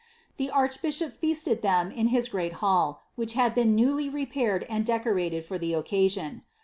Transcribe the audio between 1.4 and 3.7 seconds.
them in his great hall, which had